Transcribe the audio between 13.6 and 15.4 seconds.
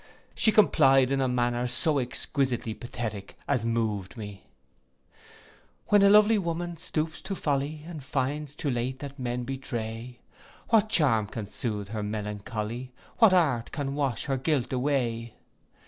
can wash her guilt away?